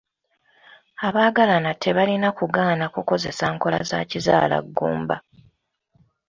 Abagalana 1.07 1.71
tebalina 1.83 2.29
kugaana 2.37 2.85
kukozesa 2.95 3.45
nkola 3.53 3.79
za 3.89 3.99
kizaalaggumba. 4.09 5.15